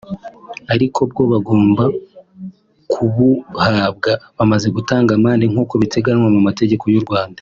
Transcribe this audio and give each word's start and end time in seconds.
ariko 0.73 0.99
bwo 1.11 1.23
bagomba 1.31 1.83
kubuhabwa 2.91 4.11
bamaze 4.37 4.67
gutanga 4.75 5.09
amande 5.17 5.45
nk’uko 5.51 5.73
biteganywa 5.81 6.27
mu 6.35 6.41
mategeko 6.49 6.85
y’u 6.93 7.05
Rwanda 7.07 7.29